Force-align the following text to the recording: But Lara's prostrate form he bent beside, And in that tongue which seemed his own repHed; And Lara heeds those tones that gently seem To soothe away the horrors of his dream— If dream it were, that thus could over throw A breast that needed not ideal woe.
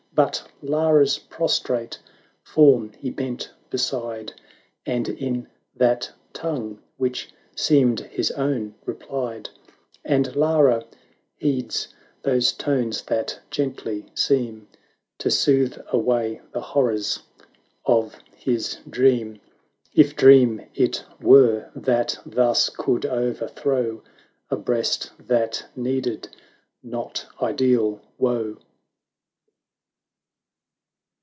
But 0.13 0.43
Lara's 0.61 1.17
prostrate 1.17 1.97
form 2.43 2.91
he 2.99 3.09
bent 3.09 3.49
beside, 3.69 4.33
And 4.85 5.07
in 5.07 5.47
that 5.77 6.11
tongue 6.33 6.79
which 6.97 7.29
seemed 7.55 8.01
his 8.01 8.29
own 8.31 8.75
repHed; 8.85 9.47
And 10.03 10.35
Lara 10.35 10.85
heeds 11.37 11.87
those 12.23 12.51
tones 12.51 13.03
that 13.03 13.39
gently 13.49 14.05
seem 14.13 14.67
To 15.19 15.31
soothe 15.31 15.79
away 15.87 16.41
the 16.51 16.61
horrors 16.61 17.21
of 17.85 18.17
his 18.35 18.79
dream— 18.89 19.39
If 20.03 20.17
dream 20.17 20.61
it 20.75 21.05
were, 21.21 21.71
that 21.73 22.19
thus 22.25 22.69
could 22.69 23.05
over 23.05 23.47
throw 23.47 24.03
A 24.49 24.57
breast 24.57 25.13
that 25.25 25.65
needed 25.73 26.27
not 26.83 27.25
ideal 27.41 28.01
woe. 28.17 28.57